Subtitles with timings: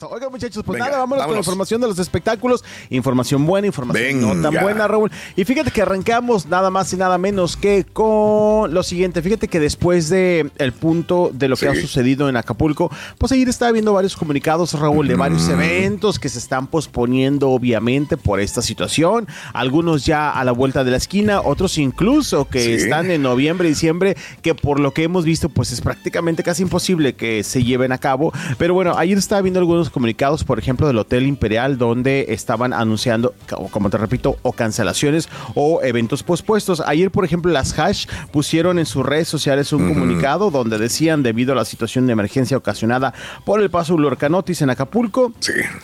[0.00, 2.64] Oiga, muchachos, pues nada, vámonos, con la información de los espectáculos.
[2.88, 5.10] Información buena, información no tan buena, Raúl.
[5.36, 9.20] Y fíjate que arrancamos nada más y nada menos que con lo siguiente.
[9.20, 13.48] Fíjate que después de el punto de lo que ha sucedido en Acapulco, pues ayer
[13.50, 18.62] estaba viendo varios comunicados, Raúl, de varios eventos que se están posponiendo, obviamente, por esta
[18.62, 19.28] situación.
[19.52, 24.16] Algunos ya a la vuelta de la esquina, otros incluso que están en noviembre, diciembre,
[24.40, 27.98] que por lo que hemos visto, pues es prácticamente casi imposible que se lleven a
[27.98, 28.32] cabo.
[28.56, 33.34] Pero bueno, ayer estaba viendo algunos comunicados, por ejemplo, del Hotel Imperial, donde estaban anunciando,
[33.70, 36.82] como te repito, o cancelaciones o eventos pospuestos.
[36.86, 41.52] Ayer, por ejemplo, las Hash pusieron en sus redes sociales un comunicado donde decían, debido
[41.52, 45.32] a la situación de emergencia ocasionada por el paso del huracán Otis en Acapulco,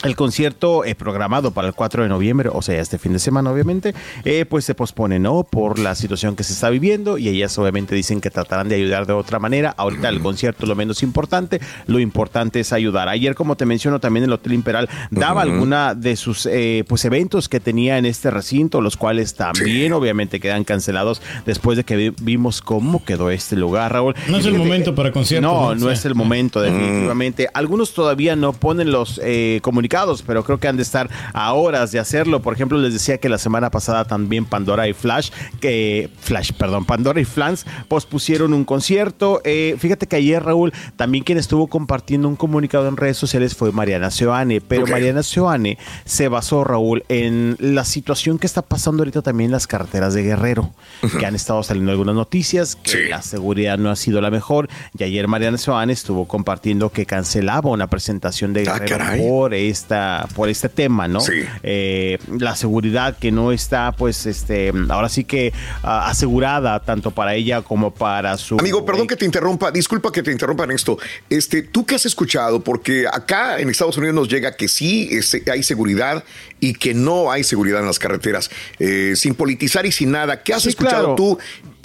[0.04, 3.50] el concierto eh, programado para el 4 de noviembre, o sea, este fin de semana,
[3.50, 5.44] obviamente, eh, pues se pospone, ¿no?
[5.44, 9.06] Por la situación que se está viviendo y ellas obviamente dicen que tratarán de ayudar
[9.06, 9.74] de otra manera.
[9.76, 13.08] Ahorita el concierto es lo menos importante, lo importante es ayudar.
[13.08, 17.48] Ayer, como te menciono, también el Hotel Imperial daba alguna de sus eh, pues eventos
[17.48, 22.60] que tenía en este recinto, los cuales también obviamente quedan cancelados después de que vimos
[22.60, 24.14] cómo quedó este lugar, Raúl.
[24.28, 25.50] No es el momento para conciertos.
[25.50, 27.48] No, no, es el momento, definitivamente.
[27.54, 31.92] Algunos todavía no ponen los eh, comunicados, pero creo que han de estar a horas
[31.92, 32.42] de hacerlo.
[32.42, 36.84] Por ejemplo, les decía que la semana pasada también Pandora y Flash, que Flash, perdón,
[36.84, 39.40] Pandora y Flans pospusieron un concierto.
[39.44, 43.72] Eh, fíjate que ayer, Raúl, también quien estuvo compartiendo un comunicado en redes sociales fue
[43.78, 49.22] Mariana Seoane, pero Mariana Seoane se basó, Raúl, en la situación que está pasando ahorita
[49.22, 50.72] también en las carreteras de Guerrero,
[51.18, 54.68] que han estado saliendo algunas noticias, que la seguridad no ha sido la mejor,
[54.98, 60.26] y ayer Mariana Seoane estuvo compartiendo que cancelaba una presentación de ah, Guerrero por, esta,
[60.34, 61.20] por este tema, ¿no?
[61.62, 65.52] Eh, la seguridad que no está, pues, este, ahora sí que
[65.84, 68.58] ah, asegurada tanto para ella como para su...
[68.58, 70.98] Amigo, perdón que te interrumpa, disculpa que te interrumpa en esto.
[71.30, 72.60] Este, ¿Tú qué has escuchado?
[72.60, 75.10] Porque acá en Estados Unidos nos llega que sí
[75.50, 76.24] hay seguridad
[76.60, 80.42] y que no hay seguridad en las carreteras, eh, sin politizar y sin nada.
[80.42, 81.38] ¿Qué has escuchado tú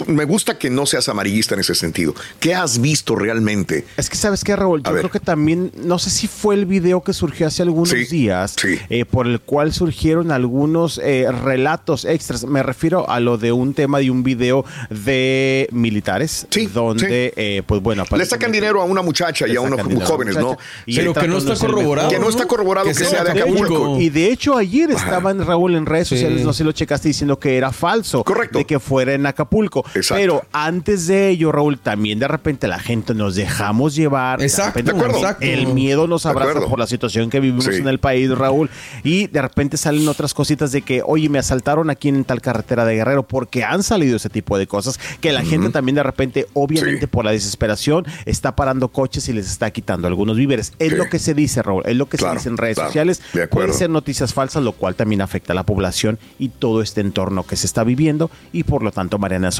[0.06, 2.14] me gusta que no seas amarillista en ese sentido.
[2.40, 3.84] ¿Qué has visto realmente?
[3.96, 7.02] Es que sabes qué, Raúl, yo creo que también, no sé si fue el video
[7.02, 8.56] que surgió hace algunos días,
[8.90, 12.44] eh, por el cual surgieron algunos eh, relatos extras.
[12.44, 17.80] Me refiero a lo de un tema de un video de militares, donde, eh, pues
[17.80, 20.56] bueno, le sacan dinero a una muchacha y a unos jóvenes, ¿no?
[20.86, 22.08] Pero que no está corroborado.
[22.10, 24.00] Que no está corroborado que, sea de Acapulco.
[24.00, 27.38] Y de hecho ayer estaban Raúl en redes sociales, no sé si lo checaste diciendo
[27.38, 29.84] que era falso, correcto, de que fuera en Acapulco.
[30.08, 34.42] Pero antes de ello, Raúl, también de repente la gente nos dejamos llevar.
[34.42, 34.82] Exacto.
[34.82, 35.20] De acuerdo.
[35.40, 38.70] El miedo nos abraza por la situación que vivimos en el país, Raúl.
[39.02, 42.84] Y de repente salen otras cositas de que, oye, me asaltaron aquí en tal carretera
[42.84, 44.98] de Guerrero, porque han salido ese tipo de cosas.
[45.20, 49.50] Que la gente también de repente, obviamente por la desesperación, está parando coches y les
[49.50, 50.72] está quitando algunos víveres.
[50.78, 51.82] Es lo que se dice, Raúl.
[51.86, 53.22] Es lo que se dice en redes sociales.
[53.50, 57.44] Pueden ser noticias falsas, lo cual también afecta a la población y todo este entorno
[57.44, 58.30] que se está viviendo.
[58.52, 59.50] Y por lo tanto, Mariana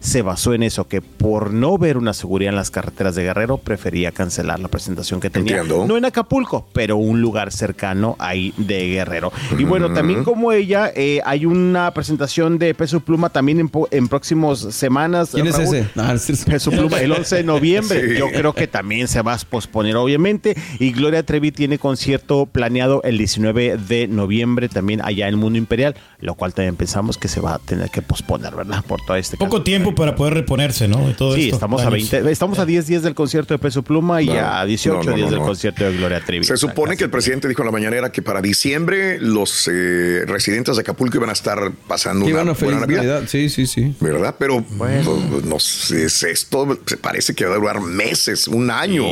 [0.00, 3.58] Se basó en eso, que por no ver una seguridad en las carreteras de Guerrero,
[3.58, 5.62] prefería cancelar la presentación que tenía.
[5.64, 9.32] No en Acapulco, pero un lugar cercano ahí de Guerrero.
[9.58, 14.08] Y bueno, también como ella, eh, hay una presentación de Peso Pluma también en, en
[14.08, 15.30] próximas semanas.
[15.32, 15.88] ¿Quién es ese?
[15.96, 16.14] Ah,
[16.46, 18.18] Peso Pluma, el 11 de noviembre.
[18.18, 20.56] Yo creo que también se va a posponer, obviamente.
[20.78, 25.58] Y Gloria Trevi tiene concierto planeado el 19 de noviembre también allá en el Mundo
[25.58, 28.84] Imperial, lo cual también pensamos que se va a tener que posponer, ¿verdad?
[28.86, 30.98] Por todo este Poco tiempo para poder reponerse, ¿no?
[31.16, 34.30] todo sí, estamos a 20, estamos a 10 días del concierto de Peso Pluma y
[34.30, 36.44] a 18 días del concierto de Gloria Trevi.
[36.44, 40.76] Se supone que el presidente dijo en la mañana que para diciembre los eh, residentes
[40.76, 43.24] de Acapulco iban a estar pasando una, buena Navidad.
[43.26, 43.94] Sí, sí, sí.
[44.00, 44.36] ¿Verdad?
[44.38, 45.18] Pero bueno.
[45.30, 49.04] Pues, no sé, esto parece que va a durar meses, un año.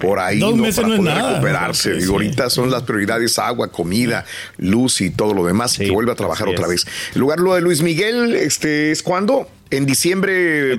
[0.00, 1.30] por ahí Dos meses para no poder nada.
[1.34, 1.98] recuperarse.
[2.00, 4.24] y ahorita son las prioridades agua, comida,
[4.58, 6.86] luz y todo lo demás y que vuelve a trabajar otra vez.
[7.14, 9.48] El lugar lo de Luis Miguel, este, ¿es cuándo?
[9.70, 10.78] En diciembre,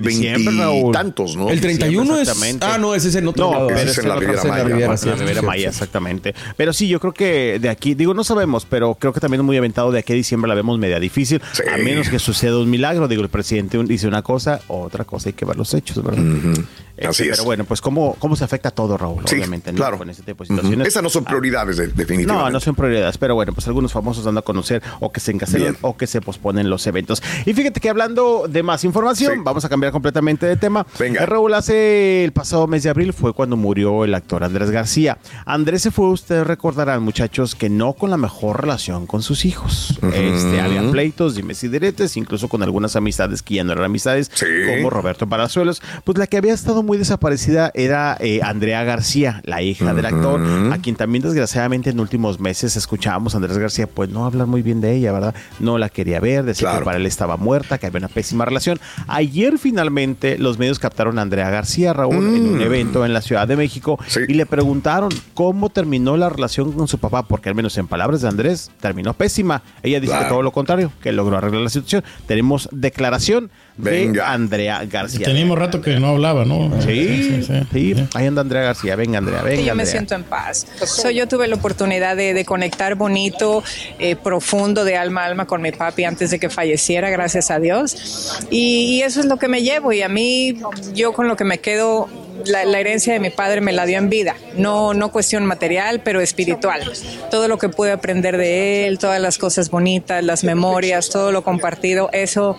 [0.92, 1.50] tantos, ¿no?
[1.50, 2.32] El 31 es.
[2.60, 4.88] Ah, no, ese es en otro no, ese es en la Riviera Maya.
[5.04, 6.34] la Riviera Maya, exactamente.
[6.56, 9.44] Pero sí, yo creo que de aquí, digo, no sabemos, pero creo que también es
[9.44, 11.42] muy aventado de aquí a diciembre la vemos media difícil.
[11.72, 13.08] A menos que suceda un milagro.
[13.08, 16.24] Digo, el presidente dice una cosa, otra cosa, hay que ver los hechos, ¿verdad?
[16.24, 17.30] Este, Así es.
[17.30, 19.76] Pero bueno, pues cómo, cómo se afecta todo, Raúl, obviamente, ¿no?
[19.76, 19.98] claro.
[19.98, 20.88] Con este tipo de situaciones.
[20.88, 22.26] Esas no son prioridades, definitivamente.
[22.26, 25.32] No, no son prioridades, pero bueno, pues algunos famosos dando a conocer o que se
[25.32, 27.22] encarcelan o que se posponen los eventos.
[27.44, 30.86] Y fíjate que hablando de más información, vamos a cambiar completamente de tema.
[30.98, 31.22] Venga.
[31.22, 35.18] Eh, Raúl, hace el pasado mes de abril fue cuando murió el actor Andrés García.
[35.44, 39.98] Andrés se fue, ustedes recordarán, muchachos, que no con la mejor relación con sus hijos.
[40.12, 44.30] este, había pleitos, dimes y diretes, incluso con algunas amistades que ya no eran amistades,
[44.74, 45.82] como Roberto Palazuelos.
[46.04, 50.40] Pues la que había estado muy desaparecida era eh, Andrea García, la hija del actor,
[50.72, 54.62] a quien también desgraciadamente en últimos meses escuchábamos a Andrés García, pues no hablar muy
[54.62, 55.34] bien de ella, ¿verdad?
[55.58, 58.78] No la quería ver, decía que para él estaba muerta, que había una pésima relación.
[59.08, 62.62] Ayer finalmente los medios captaron a Andrea García, Raúl, en un mm.
[62.62, 63.98] evento en la Ciudad de México
[64.28, 68.22] y le preguntaron cómo terminó la relación con su papá, porque al menos en palabras
[68.22, 69.62] de Andrés terminó pésima.
[69.82, 72.04] Ella dice que todo lo contrario, que logró arreglar la situación.
[72.26, 75.26] Tenemos declaración de Andrea García.
[75.26, 76.70] Teníamos rato que no hablaba, ¿no?
[76.82, 77.42] Sí,
[77.72, 78.96] sí, Ahí anda Andrea García.
[78.96, 79.62] Venga, Andrea, venga.
[79.62, 80.66] yo me siento en paz.
[80.84, 83.62] So, yo tuve la oportunidad de, conectar bonito,
[83.98, 87.58] eh, profundo, de alma a alma con mi papi antes de que falleciera, gracias a
[87.58, 88.46] Dios.
[88.50, 89.92] Y, y eso es lo que me llevo.
[89.92, 90.60] Y a mí,
[90.94, 92.08] yo con lo que me quedo
[92.44, 96.20] la, herencia de mi padre me la dio en vida, no, no cuestión material, pero
[96.20, 96.82] espiritual.
[97.30, 101.42] Todo lo que pude aprender de él, todas las cosas bonitas, las memorias, todo lo
[101.42, 102.56] compartido, eso,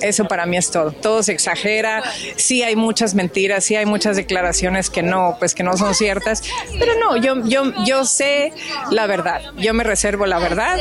[0.00, 0.92] eso para mí es todo.
[0.92, 2.02] Todo se exagera,
[2.36, 6.42] sí hay muchas mentiras, sí hay muchas declaraciones que no, pues que no son ciertas,
[6.78, 8.52] pero no, yo, yo, yo sé
[8.90, 10.78] la verdad, yo me reservo la verdad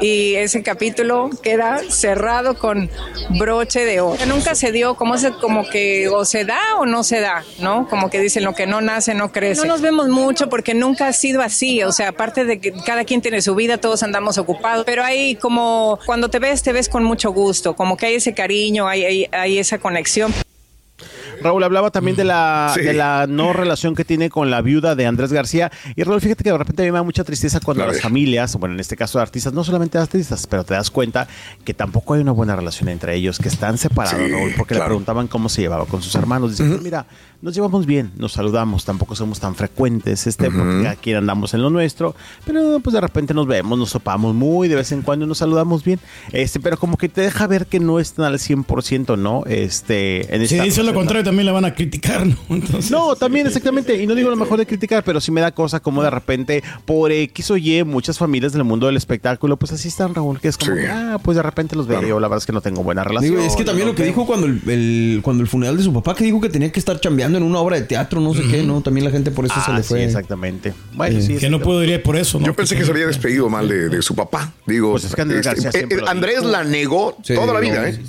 [0.00, 2.90] y ese capítulo queda cerrado con
[3.38, 4.24] broche de oro.
[4.26, 7.88] Nunca se dio como, se, como que o se da o no se da, ¿no?
[7.88, 9.60] Como que dicen lo que no nace no crece.
[9.60, 13.04] No nos vemos mucho porque nunca ha sido así, o sea, aparte de que cada
[13.04, 16.88] quien tiene su vida, todos andamos ocupados, pero hay como cuando te ves, te ves
[16.88, 20.32] con mucho gusto, como que hay ese cariño, hay, hay, hay esa conexión.
[21.42, 25.06] Raúl hablaba también de la, de la no relación que tiene con la viuda de
[25.06, 25.70] Andrés García.
[25.96, 28.56] Y Raúl, fíjate que de repente a mí me da mucha tristeza cuando las familias,
[28.56, 31.28] bueno, en este caso de artistas, no solamente artistas, pero te das cuenta
[31.64, 35.28] que tampoco hay una buena relación entre ellos, que están separados, Raúl, porque le preguntaban
[35.28, 36.50] cómo se llevaba con sus hermanos.
[36.50, 37.06] Dicen, pues mira,
[37.42, 41.70] nos llevamos bien, nos saludamos, tampoco somos tan frecuentes, este, porque aquí andamos en lo
[41.70, 42.14] nuestro,
[42.44, 45.82] pero pues de repente nos vemos, nos sopamos muy de vez en cuando nos saludamos
[45.82, 46.00] bien,
[46.32, 49.44] este, pero como que te deja ver que no están al 100%, ¿no?
[49.46, 52.36] Este, en sí, lo contrario, también la van a criticar, ¿no?
[52.90, 55.78] no, también exactamente, y no digo lo mejor de criticar, pero sí me da cosa
[55.78, 59.86] como de repente por X o Y muchas familias del mundo del espectáculo, pues así
[59.86, 62.46] están, Raúl, que es como, ah, pues de repente los veo, yo la verdad es
[62.46, 63.38] que no tengo buena relación.
[63.42, 66.24] es que también lo que dijo cuando el, cuando el funeral de su papá, que
[66.24, 68.80] dijo que tenía que estar chambeando en una obra de teatro, no sé qué, ¿no?
[68.80, 69.98] También la gente por eso se le ah, fue.
[70.00, 70.74] Sí, exactamente.
[70.94, 72.46] Bueno, sí, que no puedo ir por eso, ¿no?
[72.46, 74.52] Yo pensé que se había despedido mal de, su papá.
[74.66, 78.00] Digo, pues es que Andrés, este, eh, Andrés la negó toda la vida, ¿eh?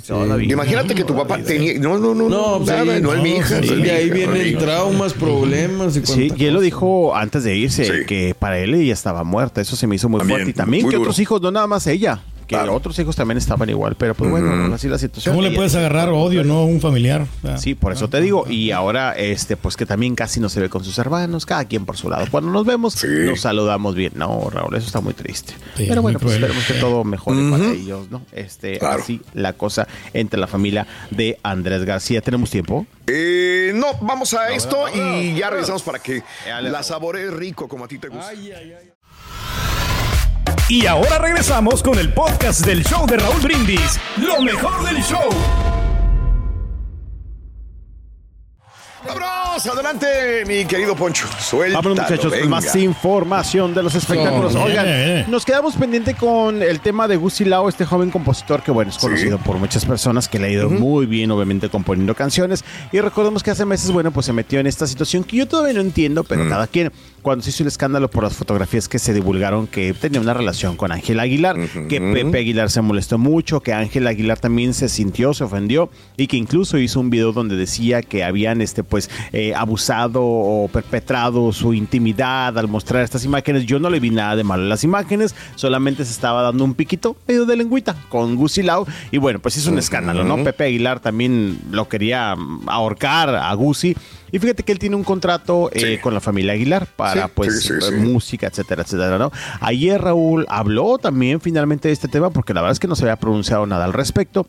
[0.48, 1.78] Imagínate que tu papá tenía.
[1.78, 3.82] No, no, no, no, no, nada, no, es mi hija.
[3.82, 5.96] de ahí vienen traumas, problemas.
[5.96, 9.60] Y sí, y él lo dijo antes de irse, que para él ella estaba muerta.
[9.60, 10.50] Eso se me hizo muy fuerte.
[10.50, 12.20] Y también que otros hijos, no nada más ella
[12.52, 15.34] que otros hijos también estaban igual, pero pues bueno, así la situación.
[15.34, 16.58] ¿Cómo le puedes agarrar odio, no?
[16.58, 17.26] A un familiar.
[17.58, 18.44] sí, por eso te digo.
[18.48, 21.84] Y ahora, este, pues que también casi no se ve con sus hermanos, cada quien
[21.84, 22.26] por su lado.
[22.30, 24.12] Cuando nos vemos, nos saludamos bien.
[24.16, 25.54] No, Raúl, eso está muy triste.
[25.76, 28.22] pero bueno, pues esperemos que todo mejore para ellos, ¿no?
[28.32, 32.20] Este, así la cosa entre la familia de Andrés García.
[32.20, 32.86] ¿Tenemos tiempo?
[33.06, 36.22] Eh, no, vamos a esto y ya regresamos para que
[36.62, 38.28] la saborees rico como a ti te gusta.
[38.28, 38.91] Ay, ay, ay.
[40.68, 45.28] Y ahora regresamos con el podcast del show de Raúl Brindis, lo mejor del show.
[49.06, 49.66] ¡Vámonos!
[49.66, 50.06] Adelante,
[50.46, 51.26] mi querido Poncho.
[51.38, 54.54] Suéltalo, Vámonos, muchachos, con más información de los espectáculos.
[54.54, 58.90] Oigan, nos quedamos pendiente con el tema de Gusti Lao, este joven compositor que, bueno,
[58.90, 62.64] es conocido por muchas personas, que le ha ido muy bien, obviamente, componiendo canciones.
[62.92, 65.74] Y recordemos que hace meses, bueno, pues se metió en esta situación que yo todavía
[65.74, 66.92] no entiendo, pero cada quien
[67.22, 70.76] cuando se hizo el escándalo por las fotografías que se divulgaron que tenía una relación
[70.76, 71.56] con Ángel Aguilar,
[71.88, 76.26] que Pepe Aguilar se molestó mucho, que Ángel Aguilar también se sintió, se ofendió y
[76.26, 81.52] que incluso hizo un video donde decía que habían este pues eh, abusado o perpetrado
[81.52, 83.66] su intimidad al mostrar estas imágenes.
[83.66, 86.74] Yo no le vi nada de malo en las imágenes, solamente se estaba dando un
[86.74, 90.42] piquito medio de lengüita con Gusi Lau y bueno, pues es un escándalo, ¿no?
[90.42, 92.34] Pepe Aguilar también lo quería
[92.66, 93.94] ahorcar a Gusi
[94.32, 98.46] y fíjate que él tiene un contrato eh, con la familia Aguilar para pues música,
[98.46, 99.30] etcétera, etcétera, ¿no?
[99.60, 103.04] Ayer Raúl habló también finalmente de este tema porque la verdad es que no se
[103.04, 104.46] había pronunciado nada al respecto.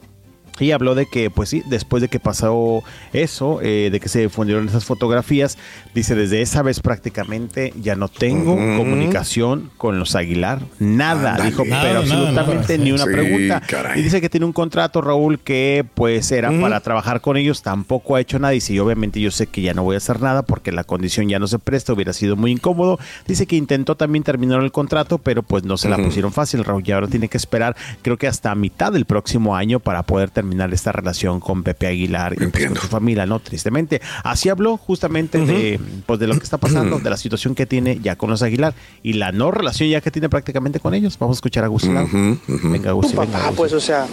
[0.60, 4.22] Y habló de que, pues sí, después de que pasó eso, eh, de que se
[4.22, 5.57] difundieron esas fotografías,
[5.95, 10.62] dice, desde esa vez prácticamente ya no tengo comunicación con los Aguilar.
[10.77, 13.63] Nada, dijo, pero absolutamente ni una pregunta.
[13.95, 18.15] Y dice que tiene un contrato, Raúl, que pues era para trabajar con ellos, tampoco
[18.15, 18.53] ha hecho nada.
[18.53, 21.29] Y si obviamente yo sé que ya no voy a hacer nada porque la condición
[21.29, 23.00] ya no se presta, hubiera sido muy incómodo.
[23.27, 26.83] Dice que intentó también terminar el contrato, pero pues no se la pusieron fácil, Raúl.
[26.86, 30.42] Y ahora tiene que esperar, creo que hasta mitad del próximo año para poder terminar
[30.43, 33.39] terminar esta relación con Pepe Aguilar y pues, con su familia, ¿no?
[33.39, 34.01] Tristemente.
[34.23, 38.00] Así habló justamente de, pues, de lo que está pasando, de la situación que tiene
[38.01, 41.17] ya con los Aguilar y la no relación ya que tiene prácticamente con ellos.
[41.17, 42.09] Vamos a escuchar a Gustavo.
[42.47, 43.25] Venga, Gustavo.
[43.25, 44.05] Papá, pues, o sea,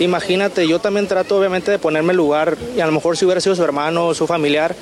[0.00, 3.42] imagínate, yo también trato obviamente de ponerme el lugar y a lo mejor si hubiera
[3.42, 4.74] sido su hermano o su familiar,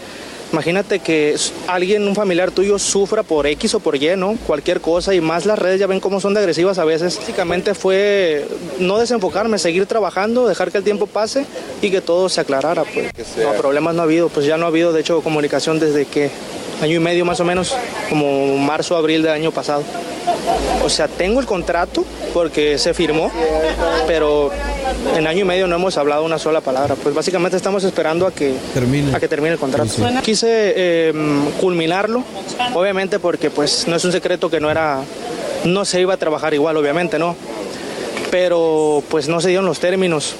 [0.55, 1.35] Imagínate que
[1.67, 4.39] alguien, un familiar tuyo, sufra por X o por Y, ¿no?
[4.47, 7.19] Cualquier cosa y más las redes ya ven cómo son de agresivas a veces.
[7.19, 8.47] Básicamente fue
[8.79, 11.45] no desenfocarme, seguir trabajando, dejar que el tiempo pase
[11.83, 12.85] y que todo se aclarara.
[12.85, 13.09] Pues.
[13.37, 16.31] No, problemas no ha habido, pues ya no ha habido, de hecho, comunicación desde que
[16.81, 17.75] año y medio más o menos,
[18.09, 19.83] como marzo, abril del año pasado.
[20.85, 23.31] O sea, tengo el contrato porque se firmó,
[24.07, 24.51] pero
[25.17, 26.95] en año y medio no hemos hablado una sola palabra.
[26.97, 29.91] Pues básicamente estamos esperando a que termine, a que termine el contrato.
[30.23, 32.23] Quise em, culminarlo,
[32.75, 35.01] obviamente porque pues no es un secreto que no era,
[35.65, 37.37] no se iba a trabajar igual, obviamente, ¿no?
[38.31, 40.35] Pero pues no se dieron los términos.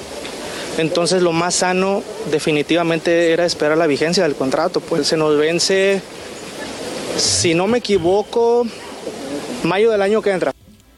[0.77, 4.81] Entonces lo más sano definitivamente era esperar la vigencia del contrato.
[4.81, 6.03] Pues se nos vence,
[7.17, 8.67] si no me equivoco,
[9.65, 10.53] mayo del año que entra.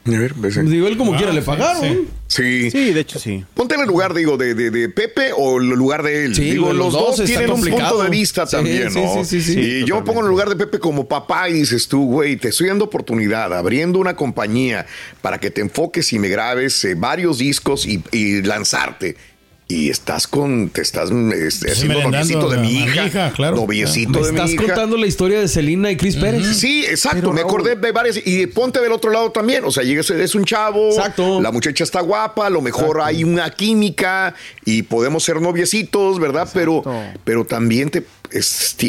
[0.07, 2.07] Digo, él como quiera le pagaron.
[2.27, 2.71] Sí.
[2.71, 2.93] sí.
[2.93, 3.43] de hecho sí.
[3.53, 6.33] Ponte en el lugar, digo, de, de, Pepe o el lugar de él.
[6.33, 9.23] digo, los, dos, tienen un punto de vista también, ¿no?
[9.25, 12.05] Sí, sí, y yo pongo en el lugar de Pepe como papá y dices tú,
[12.05, 14.85] güey, te estoy dando oportunidad, abriendo una compañía
[15.21, 19.17] para que te enfoques y me grabes eh, varios discos y, y lanzarte
[19.69, 23.57] y estás con, te estás haciendo noviecito de mi hija, claro.
[23.57, 24.45] noviecito de mi hija.
[24.45, 26.57] Estás contando la historia de Selina y Chris Pérez.
[26.57, 30.09] Sí, exacto, me acordé de varias y ponte del otro lado también, o sea, llegas,
[30.09, 31.41] es un chavo, exacto.
[31.41, 34.33] la muchacha está guapa, a lo mejor hay una química
[34.63, 36.49] y podemos ser noviecitos, ¿verdad?
[36.53, 36.83] Pero,
[37.25, 38.05] pero también te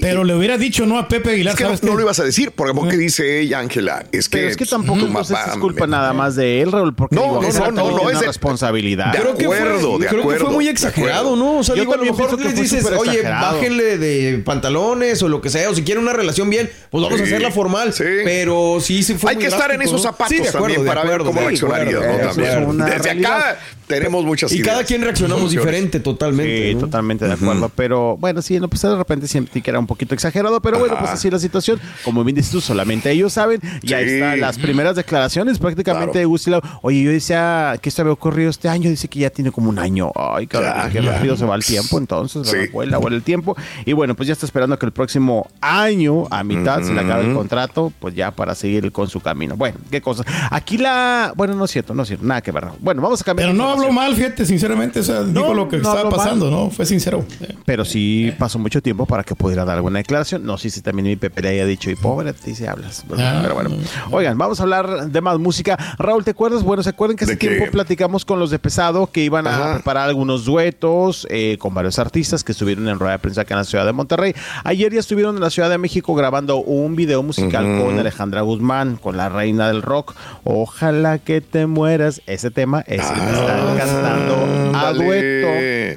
[0.00, 1.54] pero le hubiera dicho no a Pepe Aguilar.
[1.54, 4.04] Es que no, lo ibas a decir, porque ¿qué dice ella, Ángela?
[4.12, 7.71] Es que, es que tampoco es culpa nada más de él, Raúl, porque no, no,
[7.71, 9.12] no, no, es responsabilidad.
[9.12, 11.59] De acuerdo, de creo que fue muy exagerado, ¿no?
[11.59, 15.50] O sea, digo, a lo mejor les dices, oye, bájenle de pantalones o lo que
[15.50, 17.95] sea, o si quieren una relación bien, pues vamos a hacerla formal.
[17.97, 21.99] Pero sí, sí fue Hay que estar en esos zapatos también para ver cómo reaccionaría,
[21.99, 24.66] Desde acá tenemos muchas ideas.
[24.66, 26.73] Y cada quien reaccionamos diferente, totalmente.
[26.73, 27.71] Sí, totalmente de acuerdo.
[27.75, 30.97] Pero bueno, sí, no, pues de repente siempre que era un poquito exagerado, pero bueno,
[30.99, 31.80] pues así la situación.
[32.04, 33.61] Como bien dices tú, solamente ellos saben.
[33.83, 36.62] Y ahí están las primeras declaraciones prácticamente de Gustavo.
[36.83, 39.78] Oye, yo decía que esto había ocurrido este año, dice que ya tiene como un
[39.78, 40.12] año.
[40.14, 42.68] Ay, cabrón, qué rápido se va el tiempo entonces, sí.
[42.73, 43.57] vuela, vuela el tiempo.
[43.85, 47.26] Y bueno, pues ya está esperando que el próximo año, a mitad, se le acabe
[47.26, 49.57] el contrato, pues ya para seguir con su camino.
[49.57, 50.25] Bueno, qué cosa.
[50.50, 51.33] Aquí la.
[51.37, 52.66] Bueno, no es cierto, no es cierto, nada que ver.
[52.80, 53.50] Bueno, vamos a cambiar.
[53.50, 55.00] Pero no habló mal, fíjate, sinceramente.
[55.00, 56.70] O sea, dijo lo que estaba pasando, ¿no?
[56.70, 57.25] Fue sincero.
[57.64, 60.44] Pero sí pasó mucho tiempo para que pudiera dar alguna declaración.
[60.44, 63.04] No sé si también mi Pepe le haya dicho, y pobre, ti se hablas.
[63.16, 63.40] Ah.
[63.42, 63.70] Pero bueno.
[64.11, 65.76] Oigan, vamos a hablar de más música.
[65.99, 66.62] Raúl, ¿te acuerdas?
[66.62, 70.08] Bueno, ¿se acuerdan que hace tiempo platicamos con los de Pesado que iban a preparar
[70.08, 73.64] algunos duetos eh, con varios artistas que estuvieron en rueda de prensa acá en la
[73.64, 74.35] ciudad de Monterrey?
[74.64, 78.97] Ayer ya estuvieron en la Ciudad de México grabando un video musical con Alejandra Guzmán,
[78.97, 80.14] con la reina del rock.
[80.44, 82.20] Ojalá que te mueras.
[82.26, 83.32] Ese tema es el que
[83.76, 85.48] están cantando a dueto.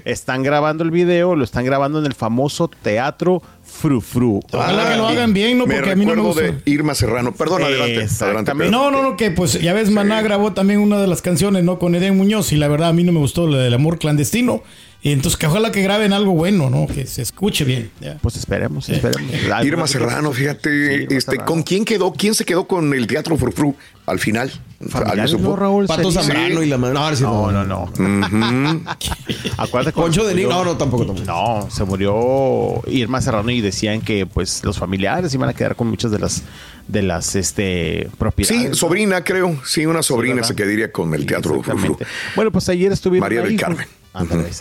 [0.06, 4.42] Están grabando el video, lo están grabando en el famoso teatro Fru Fru.
[4.52, 5.66] Ojalá que lo hagan bien, ¿no?
[5.66, 6.42] Porque a mí no me gusta.
[6.42, 7.34] de Irma Serrano.
[7.34, 8.08] Perdón, adelante.
[8.20, 11.64] adelante no, no, no, que pues ya ves, Maná grabó también una de las canciones,
[11.64, 11.80] ¿no?
[11.80, 14.64] Con Eden Muñoz y la verdad a mí no me gustó la del amor clandestino.
[15.04, 16.86] Y entonces que ojalá que graben algo bueno, ¿no?
[16.86, 17.90] Que se escuche bien.
[18.22, 19.32] Pues esperemos, esperemos.
[19.64, 22.14] Irma Serrano, fíjate, este, ¿con quién quedó?
[22.14, 24.52] ¿Quién se quedó con el Teatro Frufru al final?
[24.80, 25.88] No, Raúl.
[25.88, 27.22] Pato Zambrano y la madre.
[27.22, 27.92] No, no, no.
[27.98, 28.82] no.
[29.58, 30.50] Acuérdate Poncho de Niño.
[30.50, 31.26] No, no, tampoco, tampoco.
[31.26, 35.88] No, se murió Irma Serrano y decían que pues los familiares iban a quedar con
[35.88, 36.44] muchas de las
[36.88, 38.70] de las este propiedades.
[38.72, 39.60] Sí, sobrina, creo.
[39.66, 41.98] Sí, una sobrina se quedaría con el Teatro Frufru.
[42.36, 43.88] Bueno, pues ayer estuvimos María del Carmen.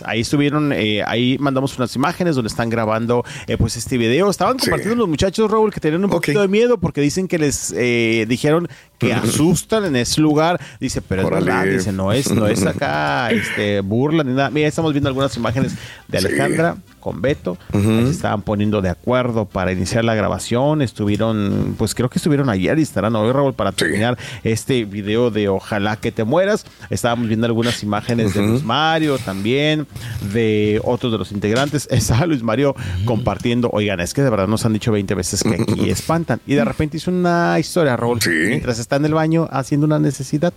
[0.05, 4.29] Ahí estuvieron, eh, ahí mandamos unas imágenes donde están grabando eh, pues este video.
[4.29, 7.73] Estaban compartiendo los muchachos, Raúl, que tenían un poquito de miedo porque dicen que les
[7.75, 8.69] eh, dijeron
[9.01, 10.61] que asustan en ese lugar.
[10.79, 14.51] Dice, pero es verdad, dice, no es, no es acá este, burla ni nada.
[14.51, 15.75] Mira, estamos viendo algunas imágenes
[16.07, 17.57] de Alejandra con Beto.
[17.71, 20.81] se estaban poniendo de acuerdo para iniciar la grabación.
[20.81, 25.49] Estuvieron, pues creo que estuvieron ayer y estarán hoy, Raúl, para terminar este video de
[25.49, 26.65] Ojalá que te mueras.
[26.89, 29.87] Estábamos viendo algunas imágenes de Luis Mario también,
[30.31, 31.87] de otros de los integrantes.
[31.91, 35.55] Estaba Luis Mario compartiendo, oigan, es que de verdad nos han dicho 20 veces que
[35.61, 36.39] aquí espantan.
[36.45, 40.51] Y de repente hizo una historia, Raúl, mientras está en el baño haciendo una necesidad.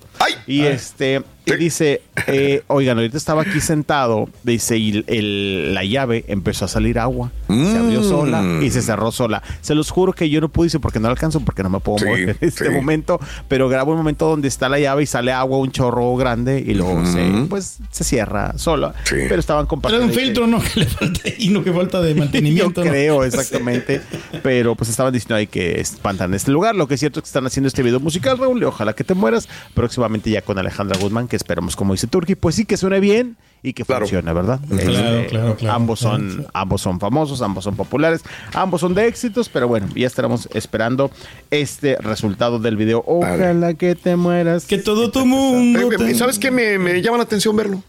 [0.44, 6.24] Y este y dice, eh, oigan, ahorita estaba aquí sentado, dice, y el, la llave
[6.28, 7.32] empezó a salir agua.
[7.48, 8.04] Se abrió mm.
[8.04, 9.42] sola y se cerró sola.
[9.60, 12.30] Se los juro que yo no pude, porque no alcanzo, porque no me puedo mover
[12.30, 15.70] en este momento, pero grabo un momento donde está la llave y sale agua, un
[15.70, 18.94] chorro grande, y luego se, pues, se cierra sola.
[19.10, 20.06] Pero estaban compartiendo.
[20.06, 20.62] Era un filtro, ¿no?
[20.74, 22.82] Que le falta, y no que falta de mantenimiento.
[22.82, 24.00] yo creo, exactamente.
[24.42, 26.74] Pero pues estaban diciendo ahí que espantan este lugar.
[26.74, 29.04] Lo que es cierto es que están haciendo este video musical, Raúl, y ojalá que
[29.04, 29.48] te mueras.
[29.74, 33.36] Próximamente ya con Alejandra Guzmán, que esperamos, como dice Turki, pues sí que suene bien
[33.60, 34.60] y que funcione, ¿verdad?
[34.68, 38.22] Claro, este, claro, claro, ambos son, ambos son famosos, ambos son populares,
[38.52, 41.10] ambos son de éxitos, pero bueno, ya estaremos esperando
[41.50, 43.02] este resultado del video.
[43.04, 44.64] Ojalá que te mueras.
[44.64, 45.90] Que todo tu mundo.
[46.14, 47.82] ¿Sabes qué me, llama la atención verlo?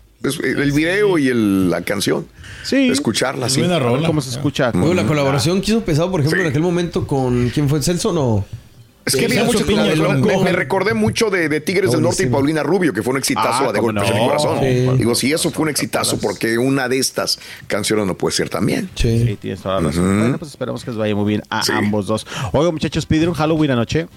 [0.43, 1.31] el video y
[1.69, 2.25] la canción.
[2.63, 2.89] Sí.
[2.89, 3.61] Escucharla, sí.
[4.07, 4.71] ¿Cómo se escucha?
[4.73, 7.49] la colaboración que hizo pesado, por ejemplo, en aquel momento con.
[7.49, 7.83] ¿Quién fue?
[7.83, 8.43] ¿Celso no?
[9.05, 9.65] Es que mucho
[10.43, 13.71] me, recordé mucho de, Tigres del Norte y Paulina Rubio, que fue un exitazo ah,
[13.71, 14.97] de golpes en el corazón.
[14.97, 18.89] Digo, si eso fue un exitazo, porque una de estas canciones no puede ser también.
[18.95, 20.19] Sí, tienes toda la razón.
[20.19, 22.25] Bueno, pues esperamos que les vaya muy bien a ambos dos.
[22.51, 24.07] Oiga, muchachos, pidieron Halloween anoche.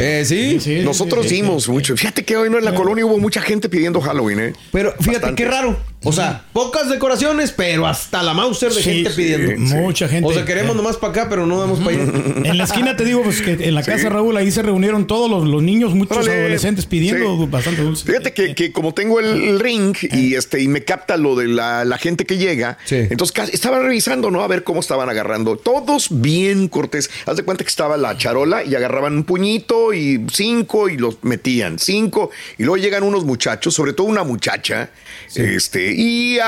[0.00, 0.58] Eh, ¿sí?
[0.60, 1.96] sí, nosotros dimos mucho.
[1.96, 4.52] Fíjate que hoy no en la colonia hubo mucha gente pidiendo Halloween, ¿eh?
[4.72, 5.76] Pero fíjate qué raro.
[6.08, 9.58] O sea, pocas decoraciones, pero hasta la Mauser de gente pidiendo.
[9.58, 10.28] mucha gente.
[10.28, 12.04] O sea, queremos nomás para acá, pero no damos para allá.
[12.44, 15.30] En la esquina te digo, pues que en la casa Raúl ahí se reunieron todos
[15.30, 18.04] los, los niños, muchos adolescentes pidiendo bastante dulce.
[18.06, 21.84] Fíjate que, que, como tengo el ring y este y me capta lo de la,
[21.84, 24.42] la gente que llega, entonces estaba revisando, ¿no?
[24.42, 25.56] A ver cómo estaban agarrando.
[25.56, 27.10] Todos bien cortés.
[27.26, 31.22] Haz de cuenta que estaba la charola y agarraban un puñito y cinco y los
[31.22, 32.30] metían, cinco.
[32.58, 34.90] Y luego llegan unos muchachos, sobre todo una muchacha,
[35.34, 36.38] este, y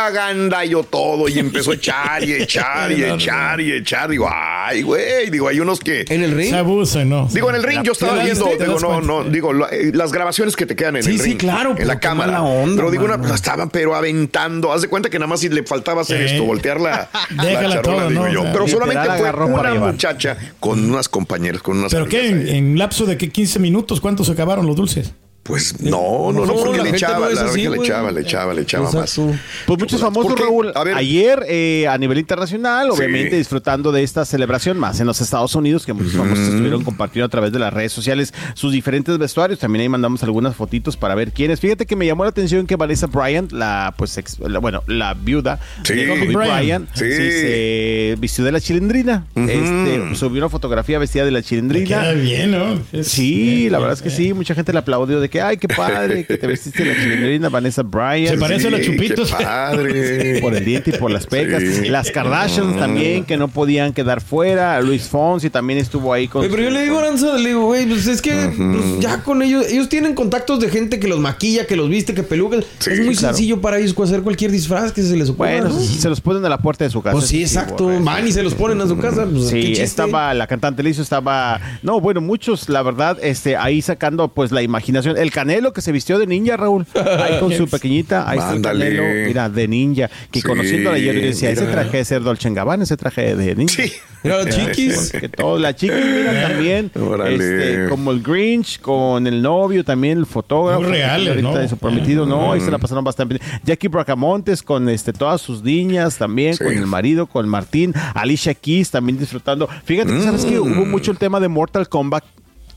[0.68, 4.10] yo todo y empezó a echar y echar y echar y echar.
[4.10, 6.04] Digo, ay, güey, digo, hay unos que...
[6.08, 6.50] En el ring.
[6.50, 7.28] Se abusan, ¿no?
[7.32, 10.66] Digo, en el ring yo estaba viendo, digo, no, no, digo, eh, las grabaciones que
[10.66, 11.20] te quedan en el ring.
[11.20, 11.74] Sí, claro.
[11.78, 12.42] En la cámara.
[12.76, 14.72] pero digo, una, estaban pero aventando.
[14.72, 17.08] Haz de cuenta que nada más si le faltaba hacer esto, voltear la,
[17.42, 18.44] charola, digo yo.
[18.52, 21.92] Pero solamente fue una muchacha con unas compañeras, con unas...
[21.92, 22.28] ¿Pero qué?
[22.28, 25.12] ¿En, en lapso de qué 15 minutos cuántos se acabaron los dulces?
[25.48, 29.18] Pues no, no, no, porque le echaba, la le echaba, le echaba, le echaba más.
[29.66, 35.00] Pues muchos famosos, Raúl, ayer eh, a nivel internacional, obviamente disfrutando de esta celebración, más
[35.00, 38.34] en los Estados Unidos, que muchos famosos estuvieron compartiendo a través de las redes sociales
[38.52, 39.58] sus diferentes vestuarios.
[39.58, 41.61] También ahí mandamos algunas fotitos para ver quiénes.
[41.61, 44.20] Fíjate que me llamó la atención que Vanessa Bryant, la, pues,
[44.61, 49.24] bueno, la viuda de Kobe Bryant, se vistió de la chilindrina.
[49.34, 51.87] este, subió una fotografía vestida de la chilindrina.
[51.87, 53.02] Queda bien, ¿no?
[53.02, 56.24] sí, la verdad es que sí, mucha gente le aplaudió de que ay, qué padre,
[56.24, 58.35] que te vestiste la chilindrina Vanessa Bryant.
[58.35, 59.33] Se parece a los chupitos.
[59.33, 60.38] Qué padre.
[60.42, 61.62] por el diente y por las pecas.
[61.88, 64.81] Las Kardashians también, que no podían quedar fuera.
[64.81, 66.48] Luis Fonsi también estuvo ahí con.
[66.48, 69.66] pero yo le digo, Aranza, le digo, güey, pues es que pues, ya con ellos,
[69.68, 72.64] ellos tienen contactos de gente que los maquilla, que los viste, que pelucan.
[72.87, 75.61] es muy sencillo para ellos hacer cualquier disfraz que se les ocurra.
[75.61, 77.12] Bueno, se los ponen a la puerta de su casa.
[77.12, 77.90] Pues sí, exacto.
[78.01, 79.27] Van y se los ponen a su casa.
[79.31, 81.61] Pues, sí, estaba la cantante Lizo, estaba.
[81.83, 85.16] No, bueno, muchos, la verdad, este, ahí sacando pues la imaginación.
[85.16, 86.86] El Canelo que se vistió de ninja, Raúl.
[86.94, 88.28] Ahí con su pequeñita.
[88.28, 90.10] Ahí está el Canelo, mira, de ninja.
[90.30, 93.82] Que conociendo ayer yo decía, ese traje de ser Dolce Gabbana, ese traje de ninja.
[93.82, 93.92] Sí.
[94.24, 95.12] Mira, los chiquis.
[95.12, 96.90] Que todo, la chiquis, mira, también.
[97.28, 100.82] Este, como el Grinch, con el novio, también el fotógrafo.
[100.82, 101.54] Muy reales, ¿no?
[101.54, 103.60] De su prometido, no, ahí se la pasaron bastante bien.
[103.64, 107.94] Jackie Bracamontes con este, todas sus niñas también, con el marido, con Martín.
[108.14, 109.68] Alicia Keys también disfrutando.
[109.84, 112.24] Fíjate que, ¿sabes que Hubo mucho el tema de Mortal Kombat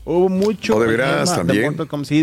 [0.04, 0.80] Hubo mucho.
[0.80, 1.76] de veras también.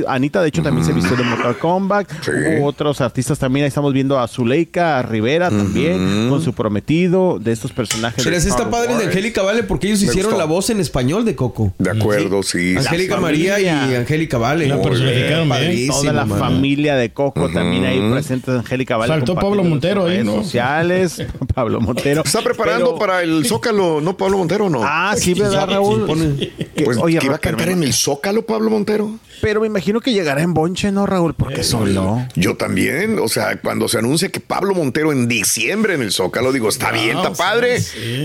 [0.07, 2.11] Anita, de hecho, también se vistió de Mortal Kombat.
[2.27, 3.63] Hubo otros artistas también.
[3.63, 8.23] Ahí estamos viendo a Zuleika Rivera también, con su prometido, de estos personajes.
[8.23, 11.73] Pero está padre de Angélica Vale porque ellos hicieron la voz en español de Coco.
[11.77, 12.75] De acuerdo, sí.
[12.77, 14.67] Angélica María y Angélica Vale.
[14.67, 18.51] La Toda la familia de Coco también ahí presente.
[18.51, 19.13] Angélica Vale.
[19.13, 20.43] Faltó Pablo Montero ahí, ¿no?
[20.43, 21.23] sociales.
[21.53, 22.23] Pablo Montero.
[22.25, 24.81] ¿Está preparando para el Zócalo, no Pablo Montero, no?
[24.83, 26.07] Ah, sí, ¿verdad, Raúl?
[26.79, 29.19] que, pues, oye, iba a cantar en el Zócalo, Pablo Montero.
[29.41, 31.33] Pero me imagino que llegará en Bonche, ¿no, Raúl?
[31.33, 32.25] Porque solo.
[32.35, 33.19] Yo también.
[33.19, 36.91] O sea, cuando se anuncia que Pablo Montero en diciembre en el Zócalo, digo, está
[36.91, 37.79] bien, está padre.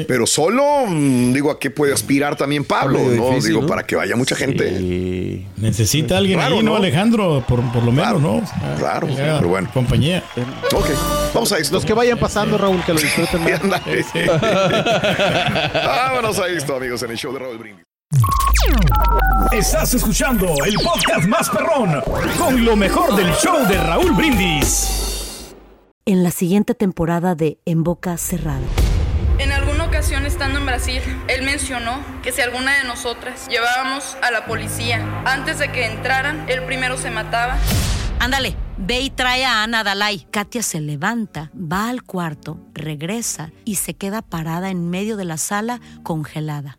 [0.08, 2.98] Pero solo, mm, digo, ¿a qué puede aspirar también Pablo?
[2.98, 3.40] ¿no?
[3.40, 5.44] digo, para que vaya mucha gente.
[5.56, 7.44] Necesita alguien ahí, ¿no, Alejandro?
[7.46, 8.42] Por, lo menos, ¿no?
[8.78, 9.70] claro, pero bueno.
[9.72, 10.22] Compañía.
[10.74, 10.86] Ok,
[11.32, 11.74] vamos a esto.
[11.74, 13.42] Los que vayan pasando, Raúl, que lo disfruten.
[15.74, 17.93] Vámonos a esto, amigos, en el show de Raúl Brindis.
[19.53, 22.03] Estás escuchando el podcast más perrón
[22.38, 25.55] con lo mejor del show de Raúl Brindis.
[26.05, 28.66] En la siguiente temporada de En Boca Cerrada.
[29.38, 34.31] En alguna ocasión estando en Brasil, él mencionó que si alguna de nosotras llevábamos a
[34.31, 37.59] la policía antes de que entraran, él primero se mataba.
[38.20, 40.27] Ándale, ve y trae a Ana Dalai.
[40.31, 45.37] Katia se levanta, va al cuarto, regresa y se queda parada en medio de la
[45.37, 46.79] sala congelada